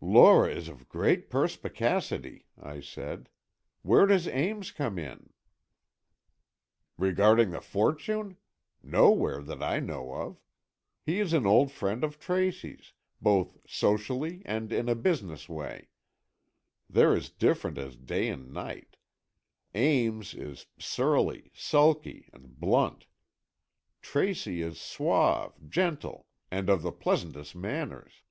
"Lora 0.00 0.52
is 0.52 0.66
of 0.68 0.88
great 0.88 1.30
perspicacity," 1.30 2.46
I 2.60 2.80
said. 2.80 3.28
"Where 3.82 4.06
does 4.06 4.26
Ames 4.26 4.72
come 4.72 4.98
in?" 4.98 5.30
"Regarding 6.98 7.52
the 7.52 7.60
fortune? 7.60 8.36
Nowhere, 8.82 9.40
that 9.42 9.62
I 9.62 9.78
know 9.78 10.12
of. 10.14 10.40
He 11.06 11.20
is 11.20 11.32
an 11.32 11.46
old 11.46 11.70
friend 11.70 12.02
of 12.02 12.18
Tracy's, 12.18 12.92
both 13.22 13.56
socially 13.68 14.42
and 14.44 14.72
in 14.72 14.88
a 14.88 14.96
business 14.96 15.48
way. 15.48 15.90
They're 16.90 17.14
as 17.14 17.30
different 17.30 17.78
as 17.78 17.94
day 17.94 18.28
and 18.30 18.52
night. 18.52 18.96
Ames 19.76 20.34
is 20.34 20.66
surly, 20.76 21.52
sulky, 21.54 22.28
and 22.32 22.58
blunt. 22.58 23.06
Tracy 24.02 24.60
is 24.60 24.80
suave, 24.80 25.52
gentle, 25.70 26.26
and 26.50 26.68
of 26.68 26.82
the 26.82 26.90
pleasantest 26.90 27.54
manners." 27.54 28.22